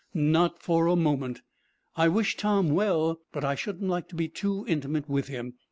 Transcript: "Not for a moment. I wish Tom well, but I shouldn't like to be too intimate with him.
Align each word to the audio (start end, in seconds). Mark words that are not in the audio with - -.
"Not 0.15 0.63
for 0.63 0.87
a 0.87 0.95
moment. 0.95 1.43
I 1.95 2.07
wish 2.07 2.35
Tom 2.35 2.69
well, 2.71 3.19
but 3.31 3.45
I 3.45 3.53
shouldn't 3.53 3.87
like 3.87 4.07
to 4.09 4.15
be 4.15 4.27
too 4.27 4.65
intimate 4.67 5.07
with 5.07 5.27
him. 5.27 5.53